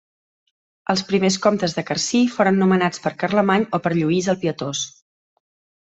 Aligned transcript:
Els 0.93 1.03
primers 1.09 1.37
comtes 1.43 1.77
de 1.79 1.83
Carcí 1.91 2.23
foren 2.37 2.59
nomenats 2.63 3.05
per 3.05 3.15
Carlemany 3.25 3.71
o 3.79 3.81
per 3.87 3.93
Lluís 4.01 4.35
el 4.35 4.41
Pietós. 4.47 4.85